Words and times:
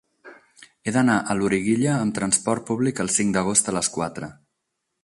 He 0.89 0.93
d'anar 0.95 1.17
a 1.19 1.35
Loriguilla 1.41 1.91
amb 1.99 2.17
transport 2.17 2.67
públic 2.71 3.05
el 3.07 3.13
cinc 3.19 3.39
d'agost 3.39 3.71
a 3.75 3.79
les 3.79 3.93
quatre. 4.01 4.33